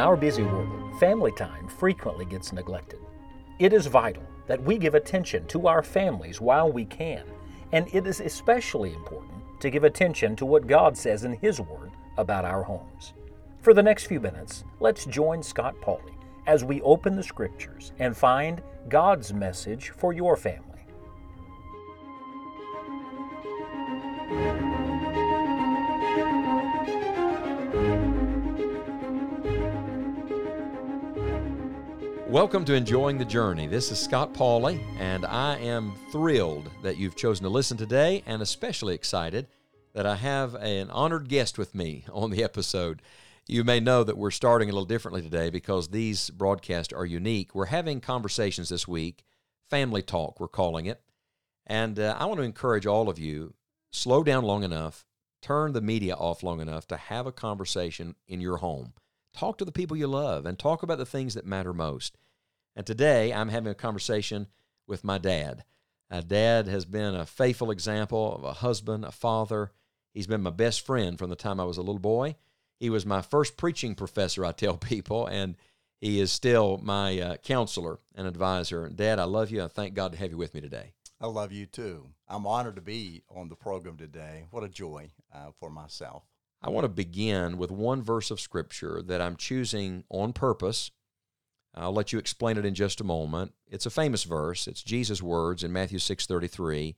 our 0.00 0.16
busy 0.16 0.42
world, 0.42 0.98
family 0.98 1.30
time 1.32 1.68
frequently 1.68 2.24
gets 2.24 2.52
neglected. 2.52 2.98
It 3.58 3.72
is 3.72 3.86
vital 3.86 4.22
that 4.46 4.62
we 4.62 4.78
give 4.78 4.94
attention 4.94 5.46
to 5.48 5.68
our 5.68 5.82
families 5.82 6.40
while 6.40 6.72
we 6.72 6.86
can, 6.86 7.22
and 7.72 7.86
it 7.92 8.06
is 8.06 8.20
especially 8.20 8.94
important 8.94 9.42
to 9.60 9.70
give 9.70 9.84
attention 9.84 10.34
to 10.36 10.46
what 10.46 10.66
God 10.66 10.96
says 10.96 11.24
in 11.24 11.34
His 11.34 11.60
Word 11.60 11.90
about 12.16 12.44
our 12.44 12.62
homes. 12.62 13.12
For 13.60 13.74
the 13.74 13.82
next 13.82 14.06
few 14.06 14.20
minutes, 14.20 14.64
let's 14.80 15.04
join 15.04 15.42
Scott 15.42 15.74
Pauley 15.82 16.14
as 16.46 16.64
we 16.64 16.80
open 16.80 17.14
the 17.14 17.22
Scriptures 17.22 17.92
and 17.98 18.16
find 18.16 18.62
God's 18.88 19.34
message 19.34 19.90
for 19.90 20.14
your 20.14 20.34
family. 20.34 20.69
Welcome 32.30 32.64
to 32.66 32.74
Enjoying 32.74 33.18
the 33.18 33.24
Journey. 33.24 33.66
This 33.66 33.90
is 33.90 33.98
Scott 33.98 34.32
Pauley, 34.32 34.80
and 35.00 35.26
I 35.26 35.56
am 35.56 35.92
thrilled 36.12 36.70
that 36.80 36.96
you've 36.96 37.16
chosen 37.16 37.42
to 37.42 37.50
listen 37.50 37.76
today, 37.76 38.22
and 38.24 38.40
especially 38.40 38.94
excited 38.94 39.48
that 39.94 40.06
I 40.06 40.14
have 40.14 40.54
an 40.54 40.92
honored 40.92 41.28
guest 41.28 41.58
with 41.58 41.74
me 41.74 42.04
on 42.12 42.30
the 42.30 42.44
episode. 42.44 43.02
You 43.48 43.64
may 43.64 43.80
know 43.80 44.04
that 44.04 44.16
we're 44.16 44.30
starting 44.30 44.68
a 44.68 44.72
little 44.72 44.86
differently 44.86 45.22
today 45.22 45.50
because 45.50 45.88
these 45.88 46.30
broadcasts 46.30 46.92
are 46.92 47.04
unique. 47.04 47.52
We're 47.52 47.66
having 47.66 48.00
conversations 48.00 48.68
this 48.68 48.86
week, 48.86 49.24
family 49.68 50.00
talk, 50.00 50.38
we're 50.38 50.46
calling 50.46 50.86
it. 50.86 51.02
And 51.66 51.98
uh, 51.98 52.14
I 52.16 52.26
want 52.26 52.38
to 52.38 52.44
encourage 52.44 52.86
all 52.86 53.08
of 53.08 53.18
you 53.18 53.54
slow 53.90 54.22
down 54.22 54.44
long 54.44 54.62
enough, 54.62 55.04
turn 55.42 55.72
the 55.72 55.80
media 55.80 56.14
off 56.14 56.44
long 56.44 56.60
enough 56.60 56.86
to 56.86 56.96
have 56.96 57.26
a 57.26 57.32
conversation 57.32 58.14
in 58.28 58.40
your 58.40 58.58
home. 58.58 58.92
Talk 59.32 59.58
to 59.58 59.64
the 59.64 59.72
people 59.72 59.96
you 59.96 60.06
love 60.06 60.46
and 60.46 60.58
talk 60.58 60.82
about 60.82 60.98
the 60.98 61.06
things 61.06 61.34
that 61.34 61.46
matter 61.46 61.72
most. 61.72 62.16
And 62.76 62.86
today 62.86 63.32
I'm 63.32 63.48
having 63.48 63.70
a 63.70 63.74
conversation 63.74 64.48
with 64.86 65.04
my 65.04 65.18
dad. 65.18 65.64
Uh, 66.10 66.20
dad 66.20 66.66
has 66.66 66.84
been 66.84 67.14
a 67.14 67.26
faithful 67.26 67.70
example 67.70 68.34
of 68.34 68.44
a 68.44 68.54
husband, 68.54 69.04
a 69.04 69.12
father. 69.12 69.70
He's 70.12 70.26
been 70.26 70.42
my 70.42 70.50
best 70.50 70.84
friend 70.84 71.18
from 71.18 71.30
the 71.30 71.36
time 71.36 71.60
I 71.60 71.64
was 71.64 71.78
a 71.78 71.82
little 71.82 72.00
boy. 72.00 72.36
He 72.78 72.90
was 72.90 73.06
my 73.06 73.22
first 73.22 73.56
preaching 73.56 73.94
professor, 73.94 74.44
I 74.44 74.52
tell 74.52 74.76
people, 74.78 75.26
and 75.26 75.56
he 76.00 76.18
is 76.18 76.32
still 76.32 76.80
my 76.82 77.20
uh, 77.20 77.36
counselor 77.36 78.00
and 78.14 78.26
advisor. 78.26 78.88
Dad, 78.88 79.18
I 79.18 79.24
love 79.24 79.50
you. 79.50 79.62
I 79.62 79.68
thank 79.68 79.94
God 79.94 80.12
to 80.12 80.18
have 80.18 80.30
you 80.30 80.38
with 80.38 80.54
me 80.54 80.60
today. 80.60 80.92
I 81.20 81.26
love 81.26 81.52
you 81.52 81.66
too. 81.66 82.08
I'm 82.26 82.46
honored 82.46 82.76
to 82.76 82.82
be 82.82 83.22
on 83.28 83.48
the 83.48 83.54
program 83.54 83.98
today. 83.98 84.46
What 84.50 84.64
a 84.64 84.68
joy 84.68 85.10
uh, 85.34 85.50
for 85.58 85.68
myself. 85.68 86.24
I 86.62 86.68
want 86.68 86.84
to 86.84 86.88
begin 86.88 87.56
with 87.56 87.70
one 87.70 88.02
verse 88.02 88.30
of 88.30 88.40
Scripture 88.40 89.02
that 89.02 89.20
I'm 89.20 89.36
choosing 89.36 90.04
on 90.10 90.32
purpose. 90.32 90.90
I'll 91.74 91.92
let 91.92 92.12
you 92.12 92.18
explain 92.18 92.58
it 92.58 92.66
in 92.66 92.74
just 92.74 93.00
a 93.00 93.04
moment. 93.04 93.54
It's 93.66 93.86
a 93.86 93.90
famous 93.90 94.24
verse. 94.24 94.66
It's 94.66 94.82
Jesus' 94.82 95.22
words 95.22 95.64
in 95.64 95.72
Matthew 95.72 95.98
6:33. 95.98 96.96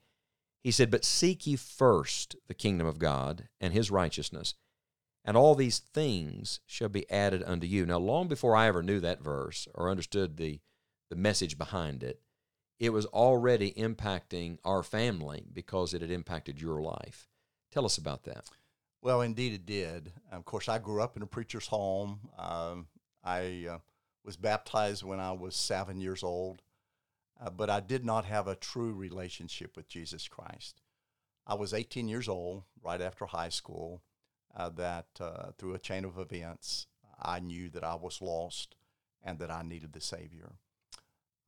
He 0.65 0.71
said, 0.71 0.91
"But 0.91 1.05
seek 1.05 1.47
ye 1.47 1.57
first 1.57 2.37
the 2.47 2.55
kingdom 2.55 2.87
of 2.87 2.99
God 2.99 3.49
and 3.61 3.73
his 3.73 3.91
righteousness, 3.91 4.55
and 5.25 5.37
all 5.37 5.55
these 5.55 5.79
things 5.79 6.61
shall 6.67 6.89
be 6.89 7.09
added 7.11 7.43
unto 7.43 7.67
you." 7.67 7.87
Now, 7.87 7.99
long 7.99 8.29
before 8.29 8.57
I 8.57 8.67
ever 8.67 8.83
knew 8.83 8.99
that 9.01 9.23
verse 9.23 9.69
or 9.75 9.91
understood 9.91 10.37
the 10.37 10.61
the 11.09 11.17
message 11.17 11.59
behind 11.59 12.03
it, 12.03 12.23
it 12.79 12.89
was 12.89 13.05
already 13.07 13.73
impacting 13.75 14.59
our 14.65 14.83
family 14.83 15.45
because 15.53 15.93
it 15.93 16.01
had 16.01 16.11
impacted 16.11 16.59
your 16.59 16.81
life. 16.81 17.29
Tell 17.71 17.85
us 17.85 17.99
about 17.99 18.25
that. 18.25 18.49
Well, 19.03 19.21
indeed, 19.23 19.53
it 19.53 19.67
did. 19.67 20.13
Of 20.31 20.45
course, 20.45 20.69
I 20.69 20.79
grew 20.79 21.03
up 21.03 21.17
in 21.17 21.25
a 21.25 21.27
preacher's 21.27 21.67
home. 21.67 22.21
Um, 22.39 22.87
I 23.25 23.67
uh, 23.69 23.79
was 24.25 24.37
baptized 24.37 25.03
when 25.03 25.19
I 25.19 25.33
was 25.33 25.57
seven 25.57 26.01
years 26.01 26.23
old, 26.23 26.63
uh, 27.45 27.51
but 27.51 27.69
I 27.69 27.81
did 27.81 28.05
not 28.05 28.25
have 28.27 28.47
a 28.47 28.55
true 28.55 28.93
relationship 28.93 29.77
with 29.77 29.89
Jesus 29.89 30.29
Christ. 30.29 30.83
I 31.45 31.55
was 31.55 31.75
18 31.75 32.07
years 32.07 32.29
old, 32.29 32.63
right 32.81 33.01
after 33.01 33.27
high 33.27 33.49
school, 33.49 34.03
uh, 34.57 34.69
that 34.69 35.07
uh, 35.19 35.51
through 35.59 35.75
a 35.75 35.81
chain 35.81 36.05
of 36.05 36.17
events, 36.17 36.87
I 37.21 37.41
knew 37.41 37.71
that 37.71 37.83
I 37.83 37.97
was 37.97 38.23
lost 38.23 38.77
and 39.21 39.41
that 39.41 39.51
I 39.51 39.63
needed 39.63 39.95
the 39.95 40.01
Savior. 40.01 40.53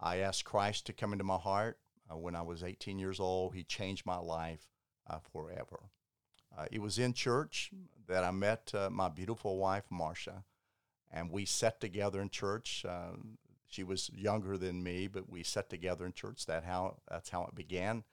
I 0.01 0.17
asked 0.17 0.45
Christ 0.45 0.87
to 0.87 0.93
come 0.93 1.13
into 1.13 1.25
my 1.25 1.39
heart 1.39 1.79
uh, 2.11 2.17
when 2.17 2.35
I 2.35 2.43
was 2.43 2.65
18 2.65 2.99
years 2.99 3.21
old. 3.21 3.55
He 3.55 3.63
changed 3.63 4.05
my 4.05 4.19
life 4.19 4.67
uh, 5.09 5.19
forever. 5.33 5.79
Uh, 6.57 6.67
it 6.71 6.81
was 6.81 6.99
in 6.99 7.13
church 7.13 7.71
that 8.07 8.25
I 8.25 8.31
met 8.31 8.71
uh, 8.75 8.91
my 8.91 9.09
beautiful 9.09 9.57
wife, 9.59 9.85
Marcia, 9.91 10.45
and 11.13 11.31
we 11.31 11.45
sat 11.45 11.81
together 11.81 12.21
in 12.21 12.31
church. 12.31 12.85
Uh, 12.89 13.17
she 13.69 13.83
was 13.83 14.11
younger 14.15 14.57
than 14.57 14.83
me, 14.83 15.09
but 15.09 15.29
we 15.29 15.43
sat 15.43 15.69
together 15.69 16.07
in 16.07 16.13
church. 16.13 16.47
That 16.47 16.65
how 16.65 16.97
that's 17.11 17.31
how 17.31 17.45
it 17.45 17.55
began. 17.55 18.05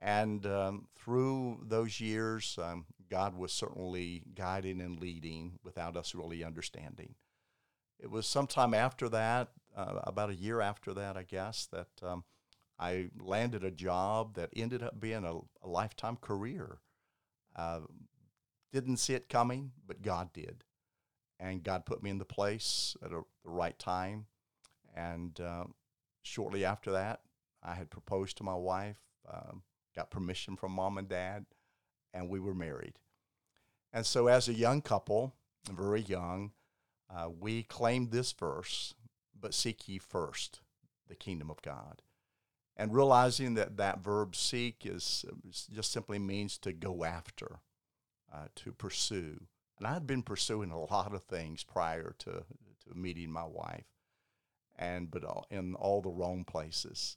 And 0.00 0.46
um, 0.46 0.86
through 0.96 1.64
those 1.66 2.00
years, 2.00 2.58
um, 2.62 2.86
God 3.10 3.36
was 3.36 3.52
certainly 3.52 4.22
guiding 4.34 4.80
and 4.80 5.00
leading 5.00 5.58
without 5.64 5.96
us 5.96 6.14
really 6.14 6.44
understanding. 6.44 7.14
It 7.98 8.10
was 8.10 8.26
sometime 8.26 8.74
after 8.74 9.08
that, 9.08 9.48
uh, 9.76 10.00
about 10.04 10.30
a 10.30 10.36
year 10.36 10.60
after 10.60 10.94
that, 10.94 11.16
I 11.16 11.24
guess, 11.24 11.66
that 11.72 11.88
um, 12.02 12.24
I 12.78 13.10
landed 13.18 13.64
a 13.64 13.72
job 13.72 14.34
that 14.34 14.50
ended 14.54 14.84
up 14.84 15.00
being 15.00 15.24
a, 15.24 15.38
a 15.66 15.68
lifetime 15.68 16.16
career. 16.16 16.78
Uh, 17.58 17.80
didn't 18.72 18.98
see 18.98 19.14
it 19.14 19.28
coming, 19.28 19.72
but 19.86 20.00
God 20.00 20.32
did. 20.32 20.62
And 21.40 21.64
God 21.64 21.84
put 21.84 22.02
me 22.02 22.10
in 22.10 22.18
the 22.18 22.24
place 22.24 22.96
at 23.04 23.10
a, 23.10 23.22
the 23.44 23.50
right 23.50 23.78
time. 23.78 24.26
And 24.94 25.38
uh, 25.40 25.64
shortly 26.22 26.64
after 26.64 26.92
that, 26.92 27.20
I 27.62 27.74
had 27.74 27.90
proposed 27.90 28.36
to 28.36 28.44
my 28.44 28.54
wife, 28.54 29.00
um, 29.28 29.62
got 29.96 30.10
permission 30.10 30.56
from 30.56 30.72
mom 30.72 30.98
and 30.98 31.08
dad, 31.08 31.46
and 32.14 32.28
we 32.28 32.38
were 32.38 32.54
married. 32.54 32.94
And 33.92 34.06
so, 34.06 34.28
as 34.28 34.48
a 34.48 34.54
young 34.54 34.80
couple, 34.82 35.34
very 35.70 36.02
young, 36.02 36.52
uh, 37.10 37.28
we 37.28 37.62
claimed 37.64 38.12
this 38.12 38.32
verse, 38.32 38.94
but 39.38 39.54
seek 39.54 39.88
ye 39.88 39.98
first 39.98 40.60
the 41.08 41.16
kingdom 41.16 41.50
of 41.50 41.62
God 41.62 42.02
and 42.78 42.94
realizing 42.94 43.54
that 43.54 43.76
that 43.76 43.98
verb 43.98 44.36
seek 44.36 44.86
is, 44.86 45.24
just 45.72 45.92
simply 45.92 46.18
means 46.18 46.56
to 46.58 46.72
go 46.72 47.04
after, 47.04 47.58
uh, 48.32 48.46
to 48.54 48.72
pursue. 48.72 49.40
And 49.78 49.86
I 49.86 49.94
had 49.94 50.06
been 50.06 50.22
pursuing 50.22 50.70
a 50.70 50.80
lot 50.80 51.12
of 51.12 51.24
things 51.24 51.64
prior 51.64 52.14
to, 52.20 52.30
to 52.30 52.94
meeting 52.94 53.30
my 53.30 53.44
wife, 53.44 53.86
and 54.78 55.10
but 55.10 55.24
in 55.50 55.74
all 55.74 56.00
the 56.00 56.10
wrong 56.10 56.44
places. 56.44 57.16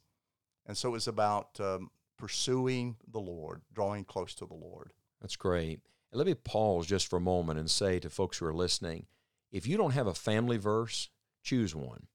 And 0.66 0.76
so 0.76 0.88
it 0.88 0.92
was 0.92 1.08
about 1.08 1.60
um, 1.60 1.90
pursuing 2.18 2.96
the 3.10 3.20
Lord, 3.20 3.62
drawing 3.72 4.04
close 4.04 4.34
to 4.36 4.46
the 4.46 4.54
Lord. 4.54 4.92
That's 5.20 5.36
great. 5.36 5.80
And 6.10 6.18
let 6.18 6.26
me 6.26 6.34
pause 6.34 6.86
just 6.86 7.08
for 7.08 7.16
a 7.16 7.20
moment 7.20 7.58
and 7.58 7.70
say 7.70 7.98
to 8.00 8.10
folks 8.10 8.38
who 8.38 8.46
are 8.46 8.54
listening 8.54 9.06
if 9.50 9.66
you 9.66 9.76
don't 9.76 9.92
have 9.92 10.06
a 10.06 10.14
family 10.14 10.56
verse, 10.56 11.10
choose 11.42 11.74
one. 11.74 12.06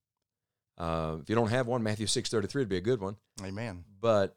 Uh, 0.77 1.17
if 1.21 1.29
you 1.29 1.35
don't 1.35 1.49
have 1.49 1.67
one, 1.67 1.81
Matthew 1.83 2.05
6.33 2.05 2.55
would 2.55 2.69
be 2.69 2.77
a 2.77 2.81
good 2.81 3.01
one. 3.01 3.15
Amen. 3.43 3.83
But 3.99 4.35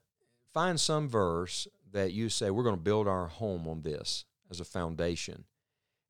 find 0.54 0.80
some 0.80 1.08
verse 1.08 1.68
that 1.92 2.12
you 2.12 2.28
say, 2.28 2.50
we're 2.50 2.62
going 2.62 2.76
to 2.76 2.80
build 2.80 3.06
our 3.06 3.26
home 3.26 3.68
on 3.68 3.82
this 3.82 4.24
as 4.50 4.60
a 4.60 4.64
foundation. 4.64 5.44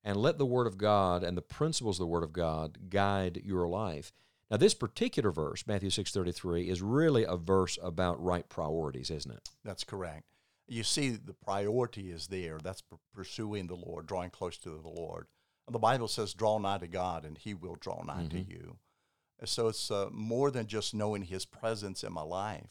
And 0.03 0.17
let 0.17 0.39
the 0.39 0.47
Word 0.47 0.67
of 0.67 0.79
God 0.79 1.23
and 1.23 1.37
the 1.37 1.43
principles 1.43 1.99
of 1.99 2.05
the 2.05 2.11
Word 2.11 2.23
of 2.23 2.33
God 2.33 2.91
guide 2.91 3.43
your 3.45 3.69
life. 3.69 4.13
Now, 4.51 4.57
this 4.57 4.75
particular 4.75 5.31
verse, 5.31 5.67
Matthew 5.67 5.91
6.33, 5.91 6.69
is 6.69 6.83
really 6.83 7.25
a 7.25 7.37
verse 7.37 7.79
about 7.83 8.23
right 8.23 8.49
priorities, 8.49 9.11
isn't 9.11 9.31
it? 9.31 9.49
That's 9.65 9.85
correct. 9.85 10.25
You 10.67 10.85
see, 10.85 11.11
the 11.11 11.35
priority 11.35 12.11
is 12.11 12.29
there. 12.29 12.59
That's 12.63 12.83
pursuing 13.13 13.67
the 13.67 13.75
Lord, 13.75 14.07
drawing 14.07 14.31
close 14.31 14.57
to 14.59 14.71
the 14.71 14.89
Lord. 14.89 15.27
The 15.71 15.79
Bible 15.79 16.09
says, 16.09 16.35
draw 16.35 16.59
nigh 16.59 16.79
to 16.79 16.89
God, 16.89 17.25
and 17.25 17.37
he 17.37 17.55
will 17.55 17.77
draw 17.79 18.03
nigh 18.03 18.23
mm-hmm. 18.23 18.39
to 18.39 18.49
you. 18.49 18.77
So 19.45 19.69
it's 19.69 19.91
uh, 19.91 20.09
more 20.13 20.51
than 20.51 20.67
just 20.67 20.95
knowing 20.95 21.23
His 21.23 21.45
presence 21.45 22.05
in 22.05 22.13
my 22.13 22.23
life, 22.23 22.71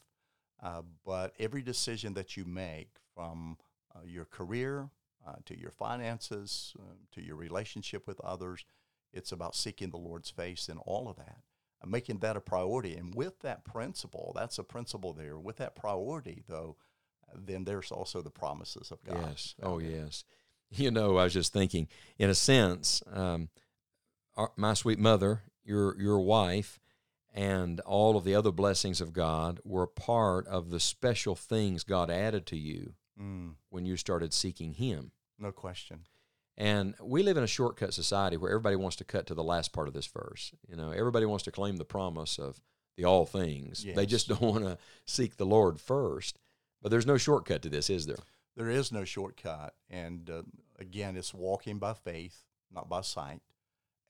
uh, 0.62 0.82
but 1.06 1.34
every 1.40 1.62
decision 1.62 2.14
that 2.14 2.38
you 2.38 2.46
make 2.46 2.90
from 3.16 3.58
uh, 3.96 4.00
your 4.06 4.26
career 4.26 4.90
uh, 5.28 5.36
to 5.46 5.58
your 5.58 5.72
finances 5.72 6.74
uh, 6.80 6.94
to 7.12 7.22
your 7.22 7.36
relationship 7.36 8.08
with 8.08 8.20
others, 8.22 8.66
it's 9.14 9.32
about 9.32 9.56
seeking 9.56 9.90
the 9.90 9.98
Lord's 9.98 10.30
face 10.30 10.70
in 10.70 10.78
all 10.80 11.10
of 11.10 11.18
that, 11.18 11.40
making 11.86 12.20
that 12.20 12.38
a 12.38 12.42
priority. 12.42 12.96
And 12.96 13.16
with 13.16 13.40
that 13.40 13.66
principle, 13.66 14.32
that's 14.36 14.60
a 14.60 14.64
principle 14.64 15.14
there. 15.14 15.38
With 15.38 15.58
that 15.58 15.76
priority, 15.76 16.44
though, 16.48 16.78
then 17.36 17.64
there's 17.64 17.92
also 17.92 18.22
the 18.22 18.30
promises 18.30 18.92
of 18.92 19.04
God. 19.04 19.30
Yes. 19.30 19.56
Oh, 19.62 19.80
yes. 19.80 20.24
You 20.72 20.92
know, 20.92 21.18
I 21.18 21.24
was 21.24 21.34
just 21.34 21.52
thinking, 21.52 21.88
in 22.20 22.30
a 22.30 22.36
sense, 22.36 23.02
um, 23.12 23.50
our, 24.38 24.52
my 24.56 24.76
sweet 24.76 25.00
mother 25.00 25.42
your 25.70 26.00
your 26.02 26.20
wife 26.20 26.80
and 27.34 27.80
all 27.82 28.18
of 28.18 28.24
the 28.24 28.36
other 28.36 28.52
blessings 28.52 29.00
of 29.00 29.14
God 29.14 29.60
were 29.64 29.88
part 29.88 30.48
of 30.48 30.72
the 30.72 30.80
special 30.80 31.36
things 31.36 31.84
God 31.84 32.10
added 32.10 32.46
to 32.48 32.58
you 32.58 32.94
mm. 33.20 33.54
when 33.70 33.86
you 33.86 33.96
started 33.96 34.34
seeking 34.34 34.74
Him. 34.74 35.12
No 35.38 35.52
question. 35.52 36.06
And 36.58 36.96
we 37.02 37.24
live 37.24 37.38
in 37.38 37.44
a 37.44 37.48
shortcut 37.48 37.94
society 37.94 38.36
where 38.36 38.52
everybody 38.52 38.76
wants 38.76 38.98
to 38.98 39.06
cut 39.06 39.28
to 39.28 39.34
the 39.34 39.44
last 39.44 39.72
part 39.72 39.88
of 39.88 39.94
this 39.94 40.08
verse. 40.08 40.52
You 40.68 40.76
know, 40.76 40.92
everybody 40.92 41.26
wants 41.26 41.46
to 41.46 41.52
claim 41.52 41.78
the 41.78 41.86
promise 41.86 42.38
of 42.38 42.60
the 42.98 43.06
all 43.06 43.26
things. 43.26 43.86
They 43.96 44.06
just 44.06 44.28
don't 44.28 44.42
want 44.42 44.66
to 44.66 44.78
seek 45.06 45.38
the 45.38 45.46
Lord 45.46 45.80
first. 45.80 46.38
But 46.82 46.90
there's 46.90 47.06
no 47.06 47.18
shortcut 47.18 47.62
to 47.62 47.70
this, 47.70 47.90
is 47.90 48.08
there? 48.08 48.18
There 48.58 48.70
is 48.70 48.92
no 48.92 49.06
shortcut. 49.06 49.74
And 49.90 50.30
uh, 50.30 50.42
again, 50.78 51.16
it's 51.16 51.34
walking 51.34 51.80
by 51.80 51.94
faith, 51.94 52.44
not 52.74 52.90
by 52.90 53.02
sight, 53.02 53.42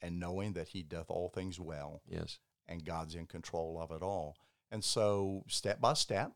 and 0.01 0.19
knowing 0.19 0.53
that 0.53 0.69
He 0.69 0.83
doth 0.83 1.09
all 1.09 1.29
things 1.29 1.59
well 1.59 2.01
Yes. 2.07 2.39
and 2.67 2.83
God's 2.85 3.15
in 3.15 3.25
control 3.25 3.79
of 3.81 3.91
it 3.91 4.01
all. 4.03 4.35
And 4.71 4.83
so, 4.83 5.43
step 5.47 5.81
by 5.81 5.93
step, 5.93 6.31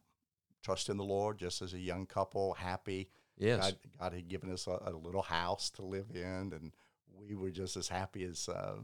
trust 0.64 0.90
in 0.90 0.98
the 0.98 1.04
Lord, 1.04 1.38
just 1.38 1.62
as 1.62 1.74
a 1.74 1.80
young 1.80 2.06
couple, 2.06 2.54
happy. 2.54 3.10
Yes. 3.38 3.60
God, 3.62 3.76
God 4.00 4.14
had 4.14 4.28
given 4.28 4.52
us 4.52 4.68
a, 4.68 4.80
a 4.86 4.92
little 4.92 5.22
house 5.22 5.70
to 5.72 5.84
live 5.84 6.08
in, 6.14 6.52
and 6.54 6.72
we 7.16 7.36
were 7.36 7.52
just 7.52 7.78
as 7.78 7.88
happy 7.88 8.24
as 8.24 8.50
uh, 8.50 8.76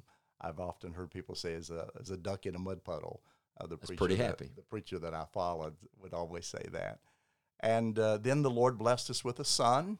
I've 0.41 0.59
often 0.59 0.93
heard 0.93 1.11
people 1.11 1.35
say, 1.35 1.53
as 1.55 1.69
a, 1.69 1.87
as 1.99 2.09
a 2.11 2.17
duck 2.17 2.45
in 2.45 2.55
a 2.55 2.59
mud 2.59 2.83
puddle. 2.83 3.21
Uh, 3.59 3.67
the 3.67 3.75
That's 3.77 3.91
pretty 3.95 4.15
that- 4.15 4.25
happy. 4.25 4.49
the 4.55 4.61
preacher 4.61 4.99
that 4.99 5.13
I 5.13 5.25
followed 5.33 5.75
would 6.01 6.13
always 6.13 6.45
say 6.45 6.63
that. 6.71 6.99
And 7.59 7.99
uh, 7.99 8.17
then 8.17 8.41
the 8.41 8.49
Lord 8.49 8.77
blessed 8.77 9.09
us 9.09 9.23
with 9.25 9.39
a 9.39 9.45
son, 9.45 9.97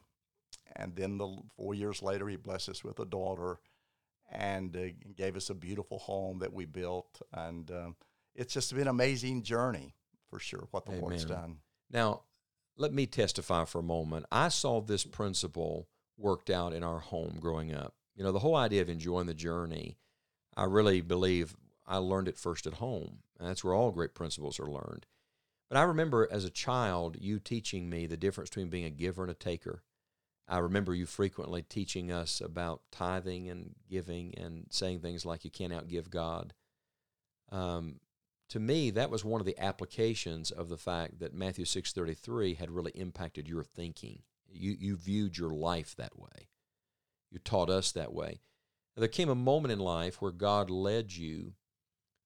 and 0.76 0.96
then 0.96 1.18
the 1.18 1.36
four 1.56 1.74
years 1.74 2.02
later, 2.02 2.26
He 2.28 2.36
blessed 2.36 2.70
us 2.70 2.82
with 2.84 2.98
a 3.00 3.04
daughter, 3.04 3.58
and 4.30 4.76
uh, 4.76 4.80
gave 5.16 5.36
us 5.36 5.50
a 5.50 5.54
beautiful 5.54 5.98
home 5.98 6.38
that 6.40 6.52
we 6.52 6.64
built. 6.64 7.20
And 7.32 7.70
um, 7.70 7.96
it's 8.34 8.54
just 8.54 8.72
been 8.72 8.82
an 8.82 8.88
amazing 8.88 9.42
journey 9.42 9.94
for 10.28 10.38
sure. 10.38 10.68
What 10.70 10.86
the 10.86 10.92
Lord's 10.92 11.24
done. 11.24 11.58
Now, 11.90 12.22
let 12.76 12.92
me 12.92 13.06
testify 13.06 13.64
for 13.64 13.80
a 13.80 13.82
moment. 13.82 14.26
I 14.30 14.48
saw 14.48 14.80
this 14.80 15.04
principle 15.04 15.88
worked 16.16 16.50
out 16.50 16.72
in 16.72 16.82
our 16.82 17.00
home 17.00 17.38
growing 17.40 17.74
up. 17.74 17.94
You 18.14 18.24
know, 18.24 18.32
the 18.32 18.38
whole 18.38 18.56
idea 18.56 18.82
of 18.82 18.88
enjoying 18.88 19.26
the 19.26 19.34
journey, 19.34 19.98
I 20.56 20.64
really 20.64 21.00
believe 21.00 21.56
I 21.86 21.96
learned 21.96 22.28
it 22.28 22.38
first 22.38 22.66
at 22.66 22.74
home. 22.74 23.18
And 23.38 23.48
that's 23.48 23.64
where 23.64 23.74
all 23.74 23.90
great 23.90 24.14
principles 24.14 24.60
are 24.60 24.70
learned. 24.70 25.06
But 25.68 25.78
I 25.78 25.82
remember 25.82 26.28
as 26.30 26.44
a 26.44 26.50
child 26.50 27.16
you 27.20 27.38
teaching 27.38 27.88
me 27.88 28.06
the 28.06 28.16
difference 28.16 28.50
between 28.50 28.68
being 28.68 28.84
a 28.84 28.90
giver 28.90 29.22
and 29.22 29.30
a 29.30 29.34
taker. 29.34 29.82
I 30.50 30.58
remember 30.58 30.94
you 30.94 31.06
frequently 31.06 31.62
teaching 31.62 32.10
us 32.10 32.40
about 32.40 32.82
tithing 32.90 33.48
and 33.48 33.76
giving 33.88 34.34
and 34.36 34.66
saying 34.70 34.98
things 34.98 35.24
like 35.24 35.44
you 35.44 35.50
can't 35.50 35.72
outgive 35.72 36.10
God. 36.10 36.54
Um, 37.52 38.00
to 38.48 38.58
me, 38.58 38.90
that 38.90 39.10
was 39.10 39.24
one 39.24 39.40
of 39.40 39.46
the 39.46 39.58
applications 39.58 40.50
of 40.50 40.68
the 40.68 40.76
fact 40.76 41.20
that 41.20 41.32
Matthew 41.32 41.64
six 41.64 41.92
thirty 41.92 42.14
three 42.14 42.54
had 42.54 42.70
really 42.72 42.90
impacted 42.96 43.48
your 43.48 43.62
thinking. 43.62 44.22
You 44.52 44.76
you 44.76 44.96
viewed 44.96 45.38
your 45.38 45.50
life 45.50 45.94
that 45.96 46.18
way. 46.18 46.48
You 47.30 47.38
taught 47.38 47.70
us 47.70 47.92
that 47.92 48.12
way. 48.12 48.40
There 48.96 49.06
came 49.06 49.28
a 49.28 49.36
moment 49.36 49.70
in 49.70 49.78
life 49.78 50.20
where 50.20 50.32
God 50.32 50.68
led 50.68 51.14
you. 51.14 51.52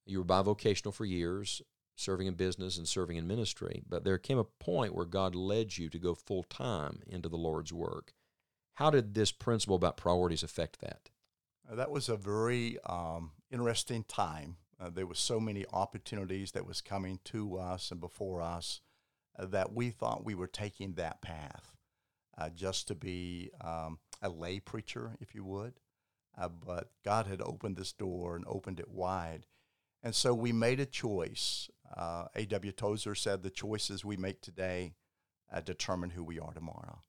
You 0.06 0.18
were 0.18 0.24
bivocational 0.24 0.94
for 0.94 1.04
years, 1.04 1.60
serving 1.96 2.26
in 2.26 2.34
business 2.34 2.76
and 2.76 2.88
serving 2.88 3.16
in 3.16 3.26
ministry. 3.26 3.82
But 3.88 4.04
there 4.04 4.18
came 4.18 4.38
a 4.38 4.44
point 4.44 4.94
where 4.94 5.06
God 5.06 5.34
led 5.34 5.78
you 5.78 5.88
to 5.90 5.98
go 5.98 6.14
full 6.14 6.42
time 6.44 7.00
into 7.06 7.28
the 7.28 7.36
Lord's 7.36 7.72
work. 7.72 8.12
How 8.74 8.90
did 8.90 9.14
this 9.14 9.32
principle 9.32 9.76
about 9.76 9.96
priorities 9.96 10.42
affect 10.42 10.80
that? 10.80 11.10
Uh, 11.70 11.76
that 11.76 11.90
was 11.90 12.08
a 12.08 12.16
very 12.16 12.78
um, 12.86 13.32
interesting 13.50 14.04
time. 14.04 14.56
Uh, 14.80 14.90
there 14.90 15.06
were 15.06 15.14
so 15.14 15.38
many 15.38 15.64
opportunities 15.72 16.52
that 16.52 16.66
was 16.66 16.80
coming 16.80 17.20
to 17.24 17.56
us 17.56 17.90
and 17.90 18.00
before 18.00 18.42
us 18.42 18.80
uh, 19.38 19.46
that 19.46 19.72
we 19.72 19.90
thought 19.90 20.24
we 20.24 20.34
were 20.34 20.48
taking 20.48 20.94
that 20.94 21.22
path 21.22 21.72
uh, 22.36 22.50
just 22.50 22.88
to 22.88 22.94
be 22.94 23.50
um, 23.60 23.98
a 24.20 24.28
lay 24.28 24.58
preacher, 24.58 25.16
if 25.20 25.34
you 25.34 25.44
would. 25.44 25.74
Uh, 26.36 26.48
but 26.48 26.90
God 27.04 27.26
had 27.26 27.40
opened 27.40 27.76
this 27.76 27.92
door 27.92 28.34
and 28.34 28.44
opened 28.48 28.80
it 28.80 28.90
wide. 28.90 29.46
And 30.04 30.14
so 30.14 30.32
we 30.34 30.52
made 30.52 30.78
a 30.78 30.86
choice. 30.86 31.68
Uh, 31.96 32.26
A.W. 32.36 32.70
Tozer 32.72 33.14
said 33.16 33.42
the 33.42 33.50
choices 33.50 34.04
we 34.04 34.16
make 34.16 34.40
today 34.40 34.94
uh, 35.50 35.60
determine 35.60 36.10
who 36.10 36.22
we 36.22 36.38
are 36.38 36.52
tomorrow. 36.52 37.00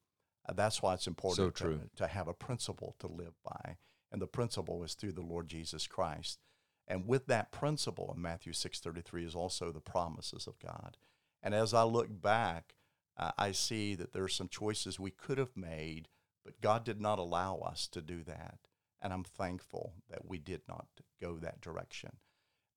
Uh, 0.47 0.53
that's 0.53 0.81
why 0.81 0.93
it's 0.93 1.05
important 1.07 1.35
So 1.37 1.49
to- 1.67 1.89
to 1.97 2.07
have 2.07 2.27
a 2.27 2.33
principle 2.33 2.95
to 2.99 3.07
live 3.07 3.33
by 3.43 3.77
and 4.11 4.21
the 4.21 4.27
principle 4.27 4.81
is 4.83 4.93
through 4.93 5.11
the 5.11 5.21
Lord 5.21 5.49
Jesus 5.49 5.87
Christ. 5.87 6.39
And 6.87 7.05
with 7.05 7.25
that 7.27 7.51
principle 7.51 8.13
in 8.15 8.21
Matthew 8.21 8.53
6:33 8.53 9.25
is 9.25 9.35
also 9.35 9.71
the 9.71 9.81
promises 9.81 10.47
of 10.47 10.57
God. 10.59 10.97
And 11.41 11.53
as 11.53 11.73
I 11.73 11.83
look 11.83 12.21
back, 12.21 12.75
uh, 13.17 13.33
I 13.37 13.51
see 13.51 13.93
that 13.95 14.13
there 14.13 14.23
are 14.23 14.29
some 14.29 14.47
choices 14.47 14.99
we 14.99 15.11
could 15.11 15.37
have 15.37 15.57
made, 15.57 16.07
but 16.45 16.61
God 16.61 16.85
did 16.85 17.01
not 17.01 17.19
allow 17.19 17.57
us 17.57 17.87
to 17.89 18.01
do 18.01 18.23
that. 18.23 18.59
And 19.01 19.11
I'm 19.11 19.23
thankful 19.25 19.95
that 20.07 20.25
we 20.25 20.37
did 20.37 20.67
not 20.67 20.87
go 21.19 21.37
that 21.39 21.59
direction. 21.59 22.19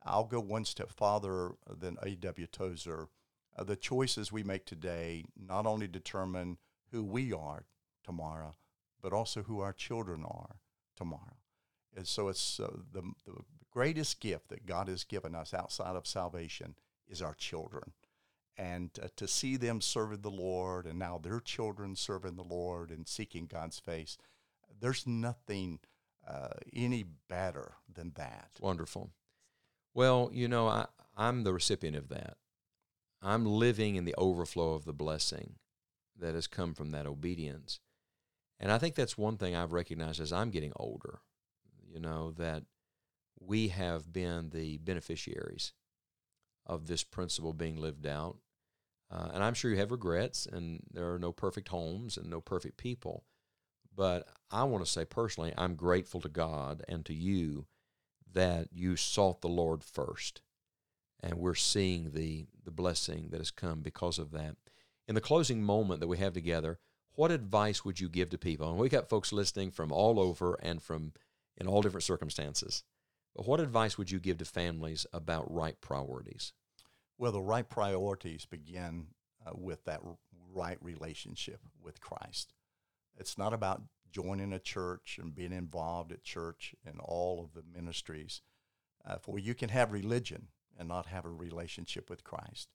I'll 0.08 0.24
go 0.24 0.40
one 0.40 0.64
step 0.64 0.90
farther 0.90 1.52
than 1.68 1.96
A.W. 2.02 2.46
Tozer. 2.46 3.08
Uh, 3.56 3.64
the 3.64 3.76
choices 3.76 4.32
we 4.32 4.42
make 4.42 4.64
today 4.64 5.24
not 5.36 5.66
only 5.66 5.86
determine 5.86 6.58
who 6.90 7.04
we 7.04 7.32
are 7.32 7.64
tomorrow, 8.04 8.56
but 9.02 9.12
also 9.12 9.42
who 9.42 9.60
our 9.60 9.72
children 9.72 10.24
are 10.24 10.56
tomorrow. 10.96 11.36
And 11.96 12.06
so 12.06 12.28
it's 12.28 12.60
uh, 12.60 12.68
the, 12.92 13.02
the 13.26 13.34
greatest 13.70 14.20
gift 14.20 14.48
that 14.48 14.66
God 14.66 14.88
has 14.88 15.04
given 15.04 15.34
us 15.34 15.52
outside 15.52 15.96
of 15.96 16.06
salvation 16.06 16.74
is 17.08 17.22
our 17.22 17.34
children. 17.34 17.92
And 18.56 18.90
uh, 19.02 19.08
to 19.16 19.28
see 19.28 19.56
them 19.56 19.80
serving 19.80 20.22
the 20.22 20.30
Lord 20.30 20.86
and 20.86 20.98
now 20.98 21.18
their 21.18 21.40
children 21.40 21.94
serving 21.94 22.36
the 22.36 22.42
Lord 22.42 22.90
and 22.90 23.06
seeking 23.06 23.46
God's 23.46 23.78
face, 23.78 24.18
there's 24.80 25.06
nothing 25.06 25.80
uh, 26.26 26.48
any 26.74 27.04
better 27.28 27.74
than 27.92 28.12
that. 28.16 28.50
Wonderful. 28.60 29.10
Well, 29.94 30.30
you 30.32 30.48
know, 30.48 30.68
I, 30.68 30.86
I'm 31.16 31.42
the 31.44 31.52
recipient 31.52 31.96
of 31.96 32.08
that. 32.08 32.36
I'm 33.20 33.44
living 33.44 33.96
in 33.96 34.04
the 34.04 34.14
overflow 34.16 34.74
of 34.74 34.84
the 34.84 34.92
blessing 34.92 35.54
that 36.18 36.34
has 36.34 36.46
come 36.46 36.74
from 36.74 36.90
that 36.92 37.06
obedience. 37.06 37.80
And 38.60 38.70
I 38.70 38.78
think 38.78 38.94
that's 38.94 39.18
one 39.18 39.36
thing 39.36 39.54
I've 39.54 39.72
recognized 39.72 40.20
as 40.20 40.32
I'm 40.32 40.50
getting 40.50 40.72
older, 40.76 41.20
you 41.86 42.00
know, 42.00 42.32
that 42.32 42.64
we 43.40 43.68
have 43.68 44.12
been 44.12 44.50
the 44.50 44.78
beneficiaries 44.78 45.72
of 46.66 46.86
this 46.86 47.04
principle 47.04 47.52
being 47.52 47.76
lived 47.76 48.06
out. 48.06 48.38
Uh, 49.10 49.28
and 49.32 49.42
I'm 49.42 49.54
sure 49.54 49.70
you 49.70 49.78
have 49.78 49.90
regrets, 49.90 50.44
and 50.44 50.82
there 50.92 51.12
are 51.12 51.18
no 51.18 51.32
perfect 51.32 51.68
homes 51.68 52.16
and 52.16 52.28
no 52.28 52.40
perfect 52.40 52.76
people. 52.76 53.24
But 53.94 54.28
I 54.50 54.64
want 54.64 54.84
to 54.84 54.90
say 54.90 55.04
personally, 55.04 55.54
I'm 55.56 55.74
grateful 55.74 56.20
to 56.20 56.28
God 56.28 56.84
and 56.88 57.04
to 57.06 57.14
you 57.14 57.66
that 58.32 58.68
you 58.72 58.96
sought 58.96 59.40
the 59.40 59.48
Lord 59.48 59.82
first. 59.82 60.40
And 61.20 61.34
we're 61.34 61.54
seeing 61.54 62.12
the, 62.12 62.46
the 62.64 62.70
blessing 62.70 63.28
that 63.30 63.38
has 63.38 63.50
come 63.50 63.80
because 63.80 64.18
of 64.18 64.30
that. 64.32 64.56
In 65.06 65.14
the 65.14 65.20
closing 65.20 65.62
moment 65.62 66.00
that 66.00 66.06
we 66.06 66.18
have 66.18 66.32
together, 66.32 66.78
what 67.14 67.30
advice 67.32 67.84
would 67.84 67.98
you 67.98 68.08
give 68.08 68.30
to 68.30 68.38
people? 68.38 68.70
And 68.70 68.78
we 68.78 68.88
got 68.88 69.08
folks 69.08 69.32
listening 69.32 69.72
from 69.72 69.90
all 69.90 70.20
over 70.20 70.58
and 70.62 70.80
from 70.80 71.12
in 71.56 71.66
all 71.66 71.82
different 71.82 72.04
circumstances. 72.04 72.84
But 73.34 73.46
what 73.46 73.60
advice 73.60 73.98
would 73.98 74.10
you 74.10 74.20
give 74.20 74.38
to 74.38 74.44
families 74.44 75.06
about 75.12 75.52
right 75.52 75.80
priorities? 75.80 76.52
Well, 77.16 77.32
the 77.32 77.40
right 77.40 77.68
priorities 77.68 78.46
begin 78.46 79.08
uh, 79.44 79.50
with 79.54 79.84
that 79.86 80.00
right 80.54 80.78
relationship 80.80 81.60
with 81.82 82.00
Christ. 82.00 82.54
It's 83.16 83.36
not 83.36 83.52
about 83.52 83.82
joining 84.10 84.52
a 84.52 84.58
church 84.58 85.18
and 85.20 85.34
being 85.34 85.52
involved 85.52 86.12
at 86.12 86.22
church 86.22 86.74
and 86.84 87.00
all 87.00 87.42
of 87.42 87.54
the 87.54 87.62
ministries. 87.72 88.42
Uh, 89.04 89.16
for 89.16 89.38
you 89.38 89.54
can 89.54 89.68
have 89.68 89.92
religion 89.92 90.48
and 90.78 90.88
not 90.88 91.06
have 91.06 91.24
a 91.24 91.30
relationship 91.30 92.10
with 92.10 92.24
Christ. 92.24 92.68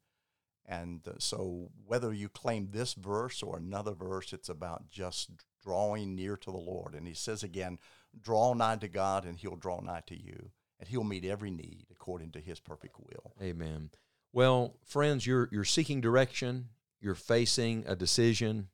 And 0.66 1.02
uh, 1.08 1.14
so, 1.20 1.70
whether 1.86 2.14
you 2.14 2.30
claim 2.30 2.70
this 2.72 2.94
verse 2.94 3.44
or 3.44 3.58
another 3.58 3.94
verse, 3.94 4.32
it's 4.32 4.50
about 4.50 4.90
just 4.90 5.30
drawing 5.62 6.16
near 6.16 6.38
to 6.38 6.52
the 6.52 6.58
Lord. 6.58 6.96
And 6.96 7.08
he 7.08 7.14
says 7.14 7.44
again, 7.44 7.80
draw 8.20 8.54
nigh 8.54 8.78
to 8.78 8.88
God, 8.88 9.26
and 9.26 9.38
he'll 9.38 9.56
draw 9.56 9.82
nigh 9.82 10.04
to 10.08 10.16
you, 10.16 10.52
and 10.80 10.88
he'll 10.88 11.04
meet 11.04 11.26
every 11.26 11.52
need 11.52 11.88
according 11.92 12.32
to 12.32 12.40
his 12.40 12.60
perfect 12.60 12.96
will. 13.00 13.34
Amen. 13.42 13.90
Well, 14.32 14.78
friends, 14.86 15.28
you're 15.28 15.50
you're 15.52 15.64
seeking 15.64 16.02
direction, 16.02 16.70
you're 17.02 17.14
facing 17.14 17.84
a 17.86 17.96
decision, 17.96 18.70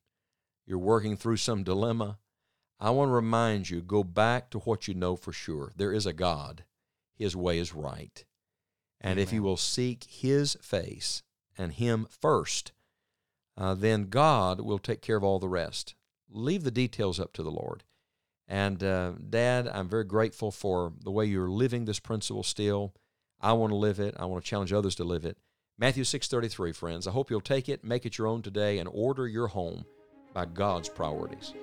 you're 0.65 0.77
working 0.77 1.17
through 1.17 1.37
some 1.37 1.63
dilemma. 1.63 2.19
I 2.79 2.91
want 2.91 3.09
to 3.09 3.13
remind 3.13 3.69
you, 3.69 3.81
go 3.81 4.03
back 4.03 4.49
to 4.51 4.59
what 4.59 4.87
you 4.87 4.93
know 4.93 5.15
for 5.15 5.33
sure. 5.33 5.71
There 5.75 5.91
is 5.91 6.05
a 6.05 6.13
God. 6.13 6.63
His 7.15 7.35
way 7.35 7.59
is 7.59 7.73
right. 7.73 8.23
And 9.01 9.19
if 9.19 9.33
you 9.33 9.43
will 9.43 9.57
seek 9.57 10.05
his 10.05 10.55
face 10.61 11.23
and 11.57 11.73
him 11.73 12.07
first, 12.09 12.71
uh, 13.57 13.73
then 13.73 14.09
God 14.09 14.61
will 14.61 14.79
take 14.79 15.01
care 15.01 15.17
of 15.17 15.23
all 15.23 15.39
the 15.39 15.49
rest. 15.49 15.95
Leave 16.29 16.63
the 16.63 16.71
details 16.71 17.19
up 17.19 17.33
to 17.33 17.43
the 17.43 17.51
Lord. 17.51 17.83
And 18.47 18.83
uh, 18.83 19.13
Dad, 19.29 19.67
I'm 19.67 19.89
very 19.89 20.05
grateful 20.05 20.51
for 20.51 20.93
the 21.03 21.11
way 21.11 21.25
you're 21.25 21.49
living 21.49 21.85
this 21.85 21.99
principle 21.99 22.43
still. 22.43 22.93
I 23.41 23.53
want 23.53 23.71
to 23.71 23.75
live 23.75 23.99
it. 23.99 24.15
I 24.17 24.25
want 24.25 24.43
to 24.43 24.49
challenge 24.49 24.73
others 24.73 24.95
to 24.95 25.03
live 25.03 25.25
it. 25.25 25.37
Matthew 25.77 26.03
6:33, 26.03 26.75
friends. 26.75 27.07
I 27.07 27.11
hope 27.11 27.29
you'll 27.29 27.41
take 27.41 27.69
it, 27.69 27.83
make 27.83 28.05
it 28.05 28.17
your 28.17 28.27
own 28.27 28.41
today, 28.41 28.79
and 28.79 28.89
order 28.91 29.27
your 29.27 29.47
home 29.47 29.85
by 30.33 30.45
God's 30.45 30.89
priorities. 30.89 31.53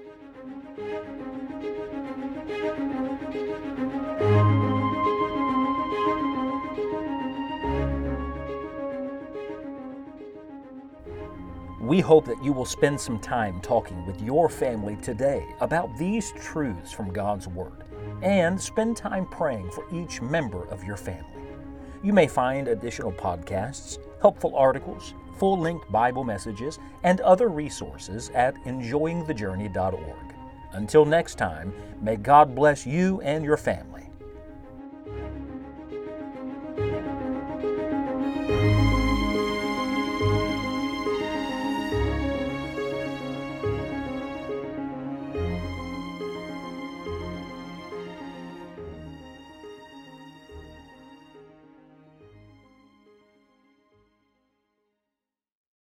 We 11.87 12.01
hope 12.01 12.27
that 12.27 12.43
you 12.43 12.53
will 12.53 12.67
spend 12.67 13.01
some 13.01 13.19
time 13.19 13.61
talking 13.61 14.05
with 14.07 14.21
your 14.21 14.49
family 14.51 14.97
today 14.97 15.47
about 15.61 15.97
these 15.97 16.33
truths 16.33 16.93
from 16.93 17.13
God's 17.13 17.49
Word 17.49 17.85
and 18.23 18.61
spend 18.61 18.99
time 18.99 19.27
praying 19.27 19.71
for 19.71 19.87
each 19.95 20.21
member 20.21 20.69
of 20.69 20.85
your 20.85 20.97
family. 20.97 21.43
You 22.03 22.13
may 22.13 22.27
find 22.27 22.69
additional 22.69 23.13
podcasts, 23.13 23.99
helpful 24.21 24.55
articles, 24.57 25.15
full 25.39 25.59
length 25.59 25.91
Bible 25.91 26.25
messages, 26.25 26.79
and 27.03 27.21
other 27.23 27.49
resources 27.49 28.31
at 28.35 28.57
enjoyingthejourney.org. 28.65 30.36
Until 30.73 31.05
next 31.05 31.37
time, 31.37 31.75
may 32.01 32.17
God 32.17 32.55
bless 32.55 32.87
you 32.87 33.21
and 33.23 33.45
your 33.45 33.57
family. 33.57 34.06